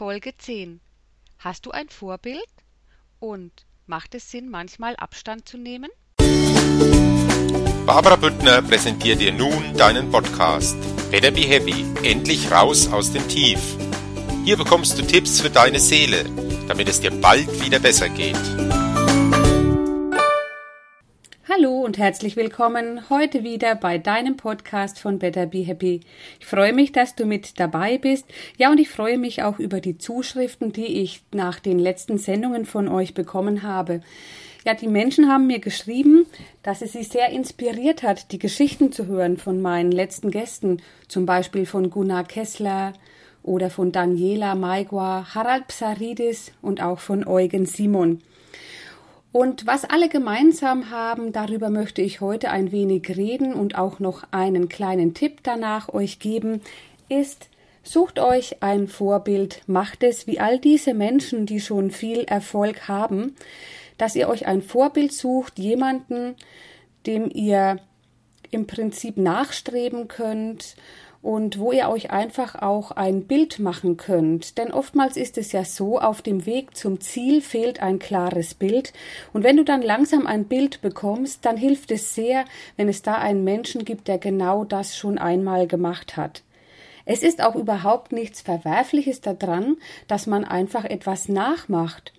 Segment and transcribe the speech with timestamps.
[0.00, 0.80] Folge 10.
[1.40, 2.40] Hast du ein Vorbild?
[3.18, 3.52] Und
[3.84, 5.90] macht es Sinn, manchmal Abstand zu nehmen?
[7.84, 10.78] Barbara Büttner präsentiert dir nun deinen Podcast.
[11.10, 11.84] Better Be Happy.
[12.02, 13.60] Endlich raus aus dem Tief.
[14.46, 16.24] Hier bekommst du Tipps für deine Seele,
[16.66, 18.40] damit es dir bald wieder besser geht.
[21.52, 25.98] Hallo und herzlich willkommen heute wieder bei deinem Podcast von Better Be Happy.
[26.38, 28.24] Ich freue mich, dass du mit dabei bist.
[28.56, 32.66] Ja, und ich freue mich auch über die Zuschriften, die ich nach den letzten Sendungen
[32.66, 34.00] von euch bekommen habe.
[34.64, 36.24] Ja, die Menschen haben mir geschrieben,
[36.62, 41.26] dass es sie sehr inspiriert hat, die Geschichten zu hören von meinen letzten Gästen, zum
[41.26, 42.92] Beispiel von Gunnar Kessler
[43.42, 48.22] oder von Daniela Maigua, Harald Psaridis und auch von Eugen Simon.
[49.32, 54.24] Und was alle gemeinsam haben, darüber möchte ich heute ein wenig reden und auch noch
[54.32, 56.62] einen kleinen Tipp danach euch geben,
[57.08, 57.48] ist,
[57.84, 63.36] sucht euch ein Vorbild, macht es wie all diese Menschen, die schon viel Erfolg haben,
[63.98, 66.34] dass ihr euch ein Vorbild sucht, jemanden,
[67.06, 67.78] dem ihr
[68.50, 70.74] im Prinzip nachstreben könnt
[71.22, 74.56] und wo ihr euch einfach auch ein Bild machen könnt.
[74.56, 78.92] Denn oftmals ist es ja so, auf dem Weg zum Ziel fehlt ein klares Bild.
[79.32, 82.44] Und wenn du dann langsam ein Bild bekommst, dann hilft es sehr,
[82.76, 86.42] wenn es da einen Menschen gibt, der genau das schon einmal gemacht hat.
[87.04, 89.76] Es ist auch überhaupt nichts Verwerfliches daran,
[90.08, 92.12] dass man einfach etwas nachmacht.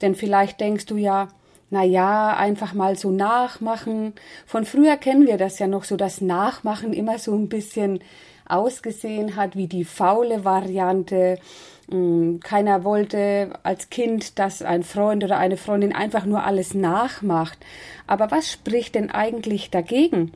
[0.00, 1.28] Denn vielleicht denkst du ja,
[1.68, 4.14] na ja, einfach mal so nachmachen.
[4.46, 8.00] Von früher kennen wir das ja noch so, das Nachmachen immer so ein bisschen
[8.48, 11.38] ausgesehen hat wie die faule Variante.
[11.88, 17.58] Mm, keiner wollte als Kind, dass ein Freund oder eine Freundin einfach nur alles nachmacht.
[18.06, 20.32] Aber was spricht denn eigentlich dagegen?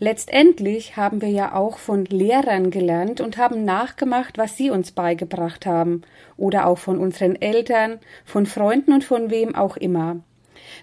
[0.00, 5.66] Letztendlich haben wir ja auch von Lehrern gelernt und haben nachgemacht, was sie uns beigebracht
[5.66, 6.02] haben,
[6.36, 10.16] oder auch von unseren Eltern, von Freunden und von wem auch immer.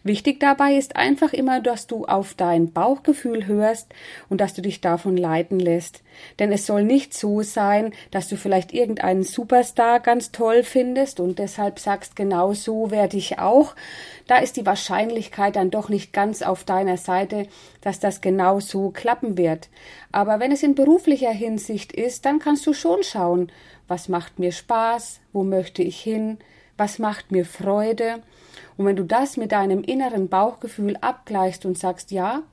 [0.03, 3.93] Wichtig dabei ist einfach immer, dass du auf dein Bauchgefühl hörst
[4.29, 6.01] und dass du dich davon leiten lässt.
[6.39, 11.39] Denn es soll nicht so sein, dass du vielleicht irgendeinen Superstar ganz toll findest und
[11.39, 13.75] deshalb sagst, genau so werde ich auch.
[14.27, 17.47] Da ist die Wahrscheinlichkeit dann doch nicht ganz auf deiner Seite,
[17.81, 19.69] dass das genau so klappen wird.
[20.11, 23.51] Aber wenn es in beruflicher Hinsicht ist, dann kannst du schon schauen,
[23.87, 26.39] was macht mir Spaß, wo möchte ich hin,
[26.77, 28.21] was macht mir Freude
[28.77, 32.43] und wenn du das mit deinem inneren Bauchgefühl abgleichst und sagst, ja,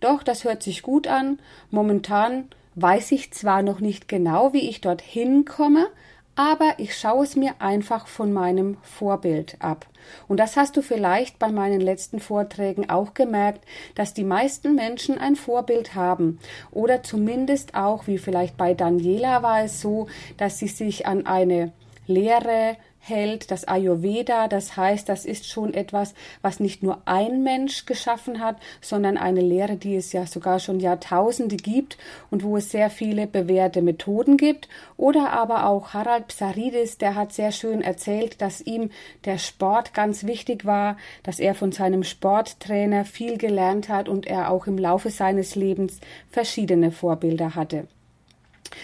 [0.00, 1.38] doch, das hört sich gut an,
[1.70, 5.86] momentan weiß ich zwar noch nicht genau, wie ich dorthin komme,
[6.34, 9.86] aber ich schaue es mir einfach von meinem Vorbild ab.
[10.28, 15.18] Und das hast du vielleicht bei meinen letzten Vorträgen auch gemerkt, dass die meisten Menschen
[15.18, 16.38] ein Vorbild haben.
[16.70, 20.06] Oder zumindest auch, wie vielleicht bei Daniela war es so,
[20.38, 21.72] dass sie sich an eine
[22.06, 27.84] Lehre hält, das Ayurveda, das heißt, das ist schon etwas, was nicht nur ein Mensch
[27.84, 31.98] geschaffen hat, sondern eine Lehre, die es ja sogar schon Jahrtausende gibt
[32.30, 34.68] und wo es sehr viele bewährte Methoden gibt.
[34.96, 38.90] Oder aber auch Harald Psaridis, der hat sehr schön erzählt, dass ihm
[39.24, 44.50] der Sport ganz wichtig war, dass er von seinem Sporttrainer viel gelernt hat und er
[44.50, 45.98] auch im Laufe seines Lebens
[46.30, 47.88] verschiedene Vorbilder hatte.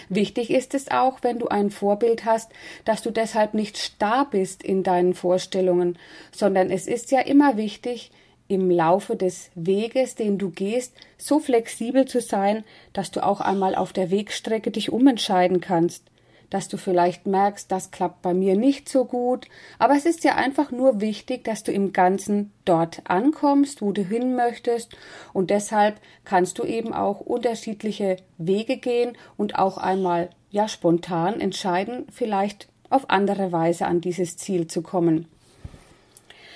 [0.09, 2.51] Wichtig ist es auch, wenn du ein Vorbild hast,
[2.85, 5.97] dass du deshalb nicht starr bist in deinen Vorstellungen,
[6.31, 8.11] sondern es ist ja immer wichtig,
[8.47, 12.63] im Laufe des Weges, den du gehst, so flexibel zu sein,
[12.93, 16.09] dass du auch einmal auf der Wegstrecke dich umentscheiden kannst
[16.49, 20.35] dass du vielleicht merkst, das klappt bei mir nicht so gut, aber es ist ja
[20.35, 24.95] einfach nur wichtig, dass du im Ganzen dort ankommst, wo du hin möchtest
[25.33, 32.07] und deshalb kannst du eben auch unterschiedliche Wege gehen und auch einmal ja spontan entscheiden,
[32.11, 35.27] vielleicht auf andere Weise an dieses Ziel zu kommen.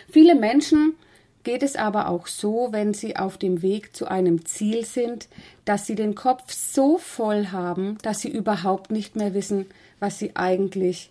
[0.10, 0.96] Viele Menschen
[1.44, 5.28] geht es aber auch so, wenn sie auf dem Weg zu einem Ziel sind,
[5.66, 9.66] dass sie den Kopf so voll haben, dass sie überhaupt nicht mehr wissen,
[10.00, 11.10] was sie eigentlich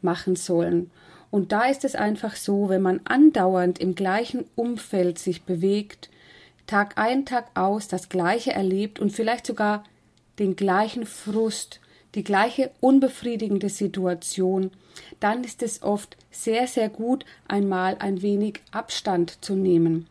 [0.00, 0.90] machen sollen.
[1.30, 6.08] Und da ist es einfach so, wenn man andauernd im gleichen Umfeld sich bewegt,
[6.66, 9.84] Tag ein, Tag aus das Gleiche erlebt und vielleicht sogar
[10.38, 11.80] den gleichen Frust,
[12.14, 14.70] die gleiche unbefriedigende Situation,
[15.20, 20.06] dann ist es oft sehr, sehr gut, einmal ein wenig Abstand zu nehmen.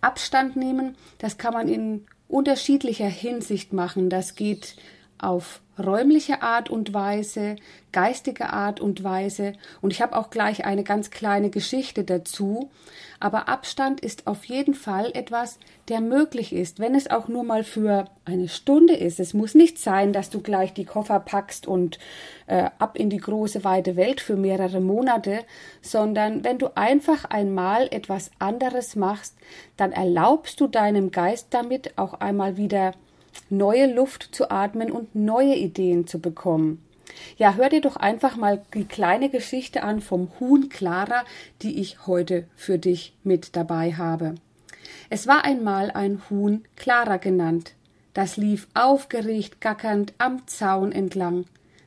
[0.00, 4.10] Abstand nehmen, das kann man in unterschiedlicher Hinsicht machen.
[4.10, 4.76] Das geht
[5.18, 7.56] auf räumliche Art und Weise,
[7.92, 9.54] geistige Art und Weise.
[9.80, 12.70] Und ich habe auch gleich eine ganz kleine Geschichte dazu,
[13.20, 17.64] aber Abstand ist auf jeden Fall etwas, der möglich ist, wenn es auch nur mal
[17.64, 19.20] für eine Stunde ist.
[19.20, 21.98] Es muss nicht sein, dass du gleich die Koffer packst und
[22.46, 25.40] äh, ab in die große weite Welt für mehrere Monate,
[25.80, 29.36] sondern wenn du einfach einmal etwas anderes machst,
[29.76, 32.92] dann erlaubst du deinem Geist damit auch einmal wieder
[33.50, 36.84] neue Luft zu atmen und neue Ideen zu bekommen.
[37.36, 41.24] Ja, hör dir doch einfach mal die kleine Geschichte an vom Huhn Clara,
[41.62, 44.34] die ich heute für dich mit dabei habe.
[45.10, 47.74] Es war einmal ein Huhn Clara genannt.
[48.14, 51.46] Das lief aufgeregt gackernd am Zaun entlang,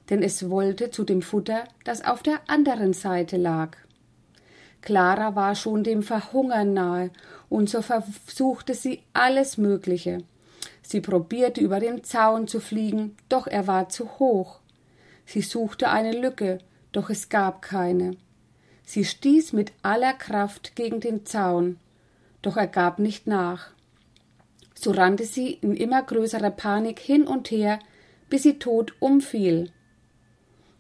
[0.10, 3.78] denn es wollte zu dem Futter, das auf der anderen Seite lag.
[4.82, 7.12] Clara war schon dem Verhungern nahe,
[7.50, 10.20] und so versuchte sie alles Mögliche.
[10.88, 14.62] Sie probierte über den Zaun zu fliegen, doch er war zu hoch.
[15.26, 16.60] Sie suchte eine Lücke,
[16.94, 18.16] doch es gab keine.
[18.86, 21.78] Sie stieß mit aller Kraft gegen den Zaun,
[22.42, 23.72] doch er gab nicht nach.
[24.76, 27.80] So rannte sie in immer größerer Panik hin und her,
[28.30, 29.74] bis sie tot umfiel.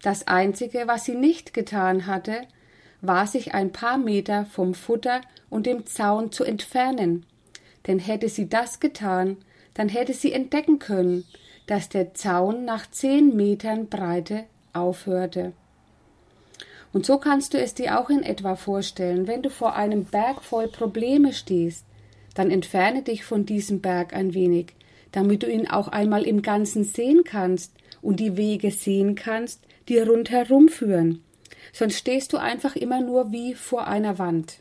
[0.01, 2.43] Das Einzige, was sie nicht getan hatte,
[3.01, 5.19] war sich ein paar Meter vom Futter
[5.49, 7.25] und dem Zaun zu entfernen,
[7.87, 9.35] denn hätte sie das getan,
[9.77, 11.23] dann hätte sie entdecken können,
[11.67, 15.53] dass der Zaun nach zehn Metern Breite aufhörte.
[16.93, 20.41] Und so kannst du es dir auch in etwa vorstellen, wenn du vor einem Berg
[20.41, 21.85] voll Probleme stehst,
[22.33, 24.73] dann entferne dich von diesem Berg ein wenig,
[25.11, 27.71] damit du ihn auch einmal im Ganzen sehen kannst
[28.01, 31.23] und die Wege sehen kannst, die rundherum führen.
[31.71, 34.59] Sonst stehst du einfach immer nur wie vor einer Wand.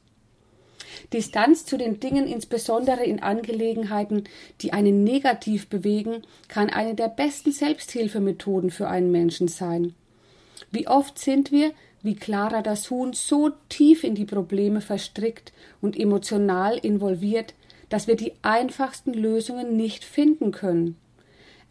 [1.13, 4.25] Distanz zu den Dingen, insbesondere in Angelegenheiten,
[4.61, 9.95] die einen negativ bewegen, kann eine der besten Selbsthilfemethoden für einen Menschen sein.
[10.71, 11.73] Wie oft sind wir,
[12.03, 17.55] wie Clara das Huhn, so tief in die Probleme verstrickt und emotional involviert,
[17.89, 20.97] dass wir die einfachsten Lösungen nicht finden können.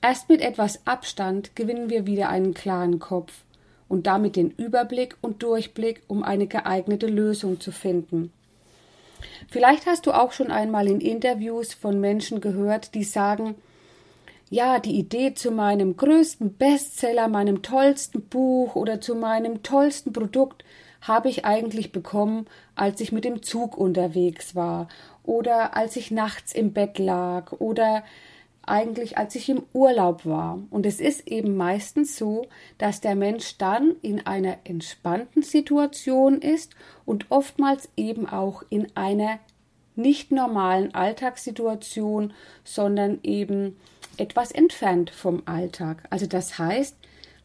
[0.01, 3.43] Erst mit etwas Abstand gewinnen wir wieder einen klaren Kopf
[3.87, 8.31] und damit den Überblick und Durchblick, um eine geeignete Lösung zu finden.
[9.49, 13.55] Vielleicht hast du auch schon einmal in Interviews von Menschen gehört, die sagen,
[14.49, 20.63] ja, die Idee zu meinem größten Bestseller, meinem tollsten Buch oder zu meinem tollsten Produkt
[21.01, 24.87] habe ich eigentlich bekommen, als ich mit dem Zug unterwegs war
[25.23, 28.03] oder als ich nachts im Bett lag oder
[28.67, 30.59] eigentlich, als ich im Urlaub war.
[30.69, 32.47] Und es ist eben meistens so,
[32.77, 36.75] dass der Mensch dann in einer entspannten Situation ist
[37.05, 39.39] und oftmals eben auch in einer
[39.95, 42.33] nicht normalen Alltagssituation,
[42.63, 43.77] sondern eben
[44.17, 46.03] etwas entfernt vom Alltag.
[46.09, 46.95] Also das heißt,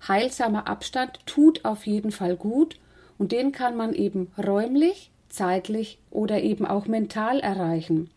[0.07, 2.79] heilsamer Abstand tut auf jeden Fall gut
[3.19, 8.11] und den kann man eben räumlich, zeitlich oder eben auch mental erreichen.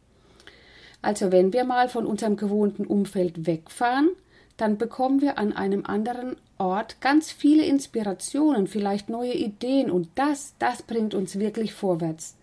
[1.03, 4.09] Also wenn wir mal von unserem gewohnten Umfeld wegfahren,
[4.57, 10.55] dann bekommen wir an einem anderen Ort ganz viele Inspirationen, vielleicht neue Ideen und das,
[10.59, 12.35] das bringt uns wirklich vorwärts.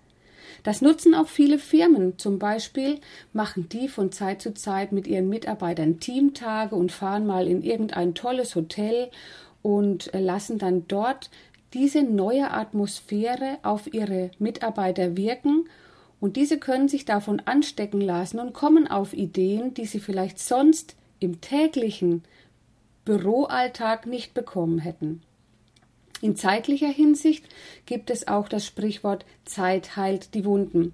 [0.63, 2.19] Das nutzen auch viele Firmen.
[2.19, 2.99] Zum Beispiel
[3.33, 8.15] machen die von Zeit zu Zeit mit ihren Mitarbeitern Teamtage und fahren mal in irgendein
[8.15, 9.11] tolles Hotel
[9.63, 11.31] und lassen dann dort
[11.73, 15.65] diese neue Atmosphäre auf ihre Mitarbeiter wirken
[16.21, 20.97] und diese können sich davon anstecken lassen und kommen auf Ideen, die sie vielleicht sonst
[21.19, 22.23] im täglichen
[23.05, 25.23] Büroalltag nicht bekommen hätten.
[26.21, 27.45] In zeitlicher Hinsicht
[27.87, 30.93] gibt es auch das Sprichwort Zeit heilt die Wunden.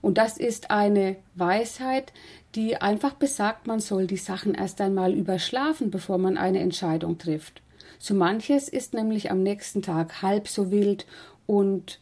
[0.00, 2.12] Und das ist eine Weisheit,
[2.56, 7.62] die einfach besagt, man soll die Sachen erst einmal überschlafen, bevor man eine Entscheidung trifft.
[8.00, 11.06] So manches ist nämlich am nächsten Tag halb so wild
[11.46, 12.00] und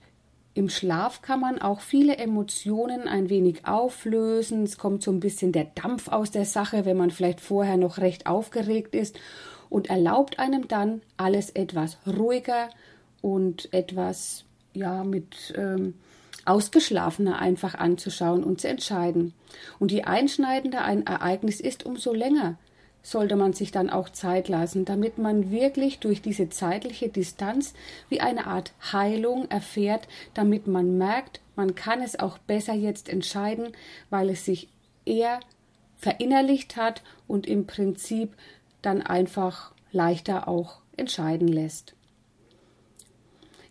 [0.54, 4.64] im Schlaf kann man auch viele Emotionen ein wenig auflösen.
[4.64, 7.98] Es kommt so ein bisschen der Dampf aus der Sache, wenn man vielleicht vorher noch
[7.98, 9.18] recht aufgeregt ist
[9.68, 12.68] und erlaubt einem dann alles etwas ruhiger
[13.22, 15.94] und etwas ja mit ähm,
[16.44, 19.34] ausgeschlafener einfach anzuschauen und zu entscheiden.
[19.78, 22.56] Und je einschneidender ein Ereignis ist, umso länger
[23.02, 27.74] sollte man sich dann auch Zeit lassen, damit man wirklich durch diese zeitliche Distanz
[28.08, 33.68] wie eine Art Heilung erfährt, damit man merkt, man kann es auch besser jetzt entscheiden,
[34.10, 34.68] weil es sich
[35.04, 35.40] eher
[35.96, 38.34] verinnerlicht hat und im Prinzip
[38.82, 41.94] dann einfach leichter auch entscheiden lässt.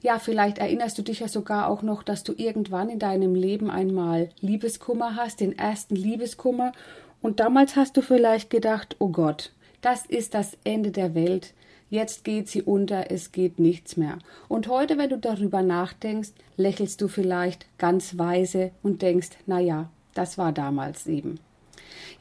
[0.02, 3.70] Ja, vielleicht erinnerst du dich ja sogar auch noch, dass du irgendwann in deinem Leben
[3.70, 6.72] einmal Liebeskummer hast, den ersten Liebeskummer
[7.22, 11.54] und damals hast du vielleicht gedacht, oh Gott, das ist das Ende der Welt,
[11.90, 14.20] jetzt geht sie unter, es geht nichts mehr.
[14.48, 19.90] Und heute, wenn du darüber nachdenkst, lächelst du vielleicht ganz weise und denkst, na ja,
[20.14, 21.40] das war damals eben.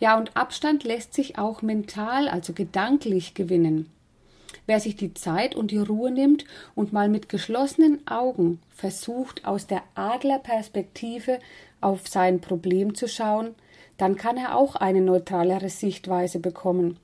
[0.01, 3.91] Ja, und Abstand lässt sich auch mental, also gedanklich gewinnen.
[4.67, 9.67] Wer sich die Zeit und die Ruhe nimmt und mal mit geschlossenen Augen versucht, aus
[9.67, 11.39] der Adlerperspektive
[11.81, 13.55] auf sein Problem zu schauen,
[13.99, 16.99] dann kann er auch eine neutralere Sichtweise bekommen.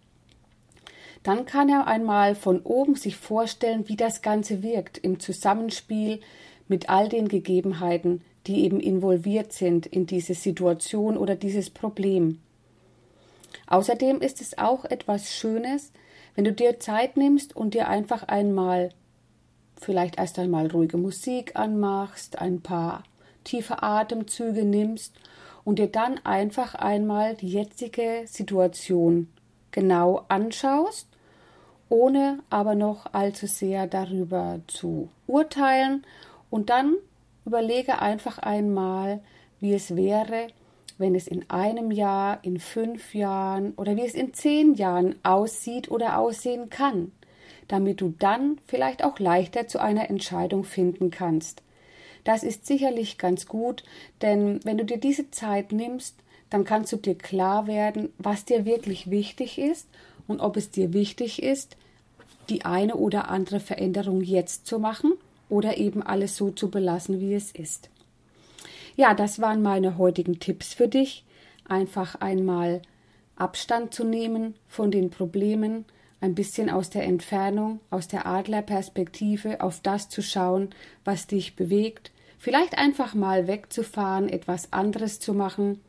[1.23, 6.21] Dann kann er einmal von oben sich vorstellen, wie das Ganze wirkt im Zusammenspiel
[6.69, 12.41] mit all den Gegebenheiten, die eben involviert sind in diese Situation oder dieses Problem.
[13.67, 15.93] Außerdem ist es auch etwas Schönes,
[16.35, 18.91] wenn du dir Zeit nimmst und dir einfach einmal
[19.81, 23.03] vielleicht erst einmal ruhige Musik anmachst, ein paar
[23.45, 25.15] tiefe Atemzüge nimmst
[25.65, 29.29] und dir dann einfach einmal die jetzige Situation
[29.71, 31.09] genau anschaust,
[31.89, 36.05] ohne aber noch allzu sehr darüber zu urteilen
[36.51, 36.95] und dann
[37.45, 39.21] überlege einfach einmal,
[39.61, 40.49] wie es wäre,
[40.99, 45.91] wenn es in einem Jahr, in fünf Jahren oder wie es in zehn Jahren aussieht
[45.91, 47.11] oder aussehen kann,
[47.69, 51.64] damit du dann vielleicht auch leichter zu einer Entscheidung finden kannst.
[52.25, 53.85] Das ist sicherlich ganz gut,
[54.23, 56.17] denn wenn du dir diese Zeit nimmst,
[56.51, 59.89] dann kannst du dir klar werden, was dir wirklich wichtig ist
[60.27, 61.77] und ob es dir wichtig ist,
[62.49, 65.13] die eine oder andere Veränderung jetzt zu machen
[65.49, 67.91] oder eben alles so zu belassen, wie es ist.
[68.97, 71.25] Ja, das waren meine heutigen Tipps für dich.
[71.67, 72.83] Einfach einmal
[73.37, 75.85] Abstand zu nehmen von den Problemen,
[76.21, 80.71] ein bisschen aus der Entfernung, aus der Adlerperspektive auf das zu schauen,
[81.05, 82.13] was dich bewegt,
[82.45, 85.81] vielleicht einfach mal wegzufahren, etwas anderes zu machen.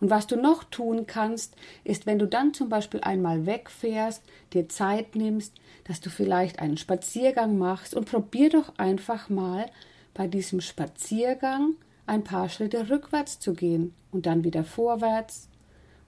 [0.00, 4.22] Und was du noch tun kannst, ist, wenn du dann zum Beispiel einmal wegfährst,
[4.54, 5.52] dir Zeit nimmst,
[5.84, 9.66] dass du vielleicht einen Spaziergang machst und probier doch einfach mal
[10.14, 11.74] bei diesem Spaziergang
[12.06, 15.48] ein paar Schritte rückwärts zu gehen und dann wieder vorwärts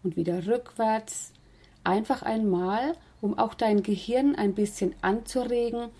[0.03, 1.31] und wieder rückwärts.
[1.85, 5.91] Einfach einmal, um auch dein Gehirn ein bisschen anzuregen,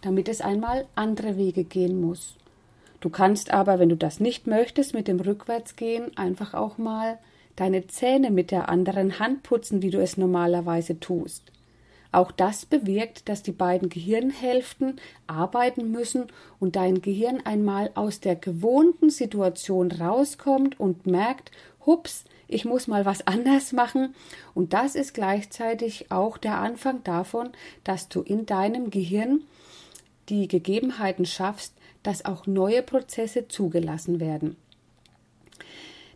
[0.00, 2.34] damit es einmal andere Wege gehen muss.
[3.04, 7.18] Du kannst aber, wenn du das nicht möchtest, mit dem Rückwärtsgehen einfach auch mal
[7.54, 11.42] deine Zähne mit der anderen Hand putzen, wie du es normalerweise tust.
[12.12, 18.36] Auch das bewirkt, dass die beiden Gehirnhälften arbeiten müssen und dein Gehirn einmal aus der
[18.36, 21.50] gewohnten Situation rauskommt und merkt,
[21.84, 24.14] hups, ich muss mal was anders machen.
[24.54, 27.50] Und das ist gleichzeitig auch der Anfang davon,
[27.84, 29.42] dass du in deinem Gehirn
[30.30, 34.56] die Gegebenheiten schaffst, dass auch neue Prozesse zugelassen werden.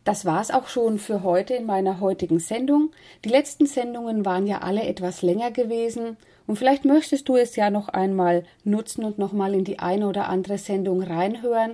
[0.04, 2.92] Das war's auch schon für heute in meiner heutigen Sendung.
[3.24, 6.16] Die letzten Sendungen waren ja alle etwas länger gewesen
[6.46, 10.08] und vielleicht möchtest du es ja noch einmal nutzen und noch mal in die eine
[10.08, 11.72] oder andere Sendung reinhören.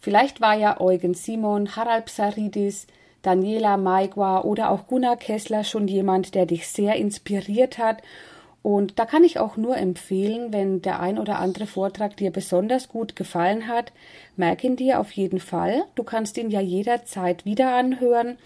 [0.00, 2.88] Vielleicht war ja Eugen Simon, Harald Psaridis,
[3.22, 8.02] Daniela Maigwa oder auch Gunnar Kessler schon jemand, der dich sehr inspiriert hat
[8.66, 12.88] und da kann ich auch nur empfehlen, wenn der ein oder andere Vortrag dir besonders
[12.88, 13.92] gut gefallen hat,
[14.36, 15.84] merk ihn dir auf jeden Fall.
[15.94, 18.38] Du kannst ihn ja jederzeit wieder anhören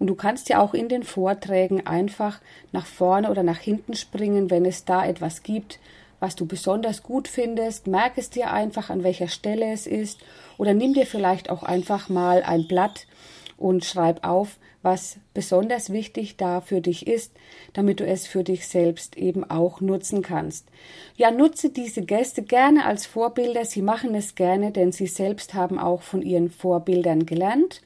[0.00, 2.40] und du kannst ja auch in den Vorträgen einfach
[2.72, 5.78] nach vorne oder nach hinten springen, wenn es da etwas gibt,
[6.18, 7.86] was du besonders gut findest.
[7.86, 10.18] Merk es dir einfach, an welcher Stelle es ist
[10.58, 13.06] oder nimm dir vielleicht auch einfach mal ein Blatt
[13.56, 17.32] und schreib auf, was besonders wichtig da für dich ist,
[17.72, 20.66] damit du es für dich selbst eben auch nutzen kannst.
[21.16, 23.64] Ja, nutze diese Gäste gerne als Vorbilder.
[23.64, 27.82] Sie machen es gerne, denn sie selbst haben auch von ihren Vorbildern gelernt.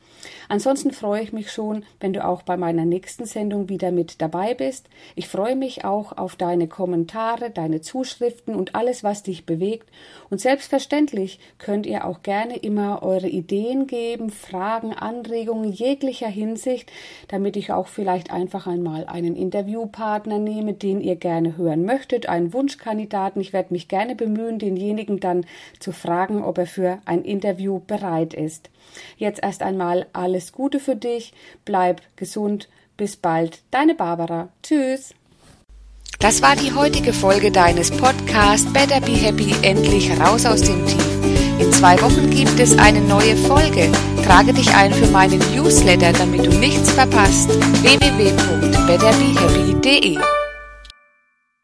[0.49, 4.55] Ansonsten freue ich mich schon, wenn du auch bei meiner nächsten Sendung wieder mit dabei
[4.55, 4.89] bist.
[5.15, 9.89] Ich freue mich auch auf deine Kommentare, deine Zuschriften und alles, was dich bewegt.
[10.31, 16.91] Und selbstverständlich könnt ihr auch gerne immer eure Ideen geben, Fragen, Anregungen jeglicher Hinsicht,
[17.35, 22.53] damit ich auch vielleicht einfach einmal einen Interviewpartner nehme, den ihr gerne hören möchtet, einen
[22.53, 23.43] Wunschkandidaten.
[23.43, 25.45] Ich werde mich gerne bemühen, denjenigen dann
[25.81, 28.71] zu fragen, ob er für ein Interview bereit ist.
[29.17, 31.33] Jetzt erst einmal alles Gute für dich,
[31.65, 34.51] bleib gesund, bis bald, deine Barbara.
[34.63, 35.13] Tschüss.
[36.21, 41.59] Das war die heutige Folge deines Podcasts Better Be Happy, endlich raus aus dem Tief.
[41.59, 43.91] In zwei Wochen gibt es eine neue Folge.
[44.25, 47.49] Trage dich ein für meinen Newsletter, damit du nichts verpasst.
[47.83, 50.19] www.betterbehappy.de